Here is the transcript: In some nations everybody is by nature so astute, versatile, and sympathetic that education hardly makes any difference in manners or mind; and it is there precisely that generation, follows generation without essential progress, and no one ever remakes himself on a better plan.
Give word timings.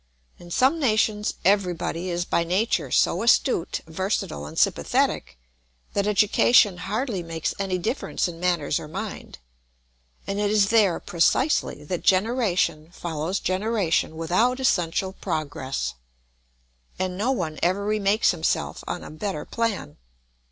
In 0.39 0.49
some 0.49 0.79
nations 0.79 1.35
everybody 1.45 2.09
is 2.09 2.25
by 2.25 2.43
nature 2.43 2.89
so 2.89 3.21
astute, 3.21 3.81
versatile, 3.85 4.47
and 4.47 4.57
sympathetic 4.57 5.37
that 5.93 6.07
education 6.07 6.77
hardly 6.77 7.21
makes 7.21 7.53
any 7.59 7.77
difference 7.77 8.27
in 8.27 8.39
manners 8.39 8.79
or 8.79 8.87
mind; 8.87 9.37
and 10.25 10.39
it 10.39 10.49
is 10.49 10.69
there 10.69 10.99
precisely 10.99 11.83
that 11.83 12.01
generation, 12.01 12.89
follows 12.91 13.39
generation 13.39 14.17
without 14.17 14.59
essential 14.59 15.13
progress, 15.13 15.93
and 16.97 17.15
no 17.15 17.31
one 17.31 17.59
ever 17.61 17.85
remakes 17.85 18.31
himself 18.31 18.83
on 18.87 19.03
a 19.03 19.11
better 19.11 19.45
plan. 19.45 19.97